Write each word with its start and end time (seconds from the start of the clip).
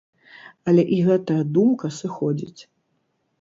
Але 0.71 0.85
і 0.95 0.97
гэтая 1.09 1.37
думка 1.59 1.91
сыходзіць. 1.99 2.61